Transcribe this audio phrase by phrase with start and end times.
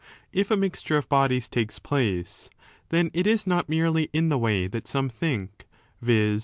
[0.33, 2.49] If a mixture' of bodies takes place,
[2.89, 5.67] then it is not merely in the way that some think,
[6.01, 6.39] viz.